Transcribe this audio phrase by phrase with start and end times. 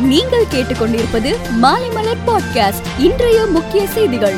[0.00, 4.34] நீங்கள் கேட்டுக்கொண்டிருப்பது மாலைமலர் பாட்காஸ்ட் இன்றைய முக்கிய செய்திகள்.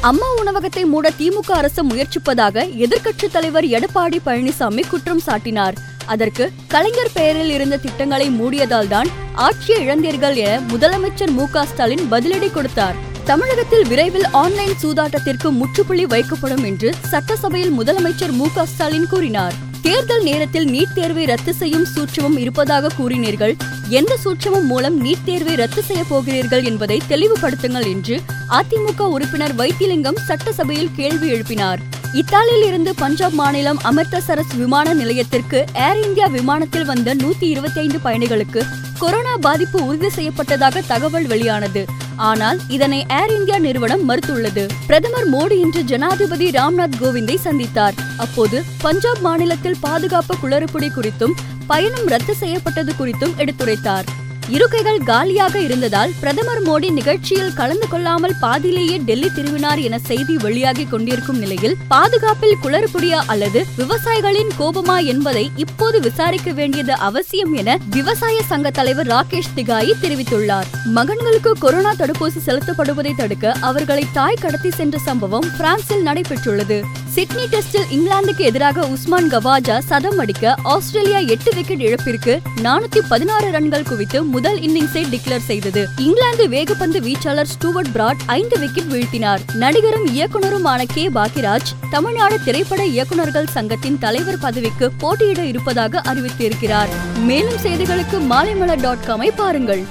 [0.00, 5.72] அம்மா உணவகத்தை மூட திமுக அரசு முயற்சிப்பதாக எதிர்க்கட்சித் தலைவர் எடப்பாடி பழனிசாமி குற்றம் சாட்டினார்.
[6.06, 12.94] அதற்கு கலைஞர் பெயரில் இருந்த திட்டங்களை மூடியதால் தான் ஆட்சியை இழந்தீர்கள் என முதலமைச்சர் மு ஸ்டாலின் பதிலடி கொடுத்தார்.
[13.24, 19.70] தமிழகத்தில் விரைவில் ஆன்லைன் சூதாட்டத்திற்கு முற்றுப்புள்ளி வைக்கப்படும் என்று சட்டசபையில் முதலமைச்சர் மு ஸ்டாலின் கூறினார்.
[19.82, 23.54] தேர்தல் நேரத்தில் நீட் தேர்வை ரத்து செய்யும் சூட்சமும் இருப்பதாக கூறினீர்கள்.
[23.88, 30.90] எந்த சூட்சமும் மூலம் நீட் தேர்வை ரத்து செய்ய போகிறீர்கள் என்பதை தெளிவுபடுத்துங்கள் என்று அதிமுக உறுப்பினர் வைத்திலிங்கம் சட்டசபையில்
[30.96, 31.78] கேள்வி எழுப்பினார்.
[32.12, 38.62] இத்தாலியில் இருந்து பஞ்சாப் மாநிலம் அமிர்தசரஸ் விமான நிலையத்திற்கு ஏர் இந்தியா விமானத்தில் வந்த நூத்தி இருபத்தி ஐந்து பயணிகளுக்கு
[38.98, 41.86] கொரோனா பாதிப்பு உறுதி செய்யப்பட்டதாக தகவல் வெளியானது.
[42.16, 44.68] ஆனால் இதனை ஏர் இந்தியா நிறுவனம் மறுத்துள்ளது.
[44.86, 47.92] பிரதமர் மோடி இன்று ஜனாதிபதி ராம்நாத் கோவிந்தை சந்தித்தார்.
[48.16, 51.32] அப்போது பஞ்சாப் மாநிலத்தில் பாதுகாப்பு குளறுபடி குறித்தும்
[51.66, 54.04] பயணம் ரத்து செய்யப்பட்டது குறித்தும் எடுத்துரைத்தார்.
[54.48, 61.38] இருக்கைகள் காலியாக இருந்ததால் பிரதமர் மோடி நிகழ்ச்சியில் கலந்து கொள்ளாமல் பாதியிலேயே டெல்லி திரும்பினார் என செய்தி வெளியாகி கொண்டிருக்கும்
[61.38, 69.06] நிலையில் பாதுகாப்பில் குளறுபடியா அல்லது விவசாயிகளின் கோபமா என்பதை இப்போது விசாரிக்க வேண்டியது அவசியம் என விவசாய சங்க தலைவர்
[69.06, 70.64] ராகேஷ் திகாயி தெரிவித்துள்ளார்.
[70.94, 76.82] மகன்களுக்கு கொரோனா தடுப்பூசி செலுத்தப்படுவதை தடுக்க அவர்களை தாய் கடத்தி சென்ற சம்பவம் பிரான்சில் நடைபெற்றுள்ளது.
[77.14, 83.82] சிட்னி டெஸ்டில் இங்கிலாந்துக்கு எதிராக உஸ்மான் கவாஜா சதம் அடிக்க ஆஸ்திரேலியா எட்டு விக்கெட் இழப்பிற்கு நானூத்தி பதினாறு ரன்கள்
[83.82, 85.88] குவித்து முதல் இன்னிங்ஸை டிக்ளேர் செய்தது.
[85.96, 89.38] இங்கிலாந்து வேகப்பந்து வீச்சாளர் ஸ்டூவர்ட் பிராட் ஐந்து விக்கெட் வீழ்த்தினார்.
[89.54, 91.08] நடிகரும் இயக்குனருமான கே.
[91.08, 96.88] பாக்கியராஜ் தமிழ்நாடு திரைப்பட இயக்குனர்கள் சங்கத்தின் தலைவர் பதவிக்கு போட்டியிட இருப்பதாக அறிவித்திருக்கிறார்.
[97.18, 99.84] மேலும் செய்திகளுக்கு மாலைமலர் டாட் காமை பாருங்கள்.